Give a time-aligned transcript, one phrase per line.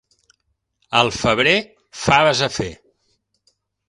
[1.01, 1.53] Al febrer,
[2.05, 2.71] faves a fer.